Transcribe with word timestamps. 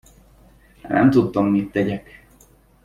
Nem 0.81 1.09
tudtam, 1.11 1.45
mit 1.45 1.71
tegyek. 1.71 2.25